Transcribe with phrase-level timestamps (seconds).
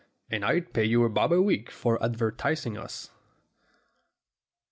[0.31, 3.11] And I'd pay you a bob a week for advertising us."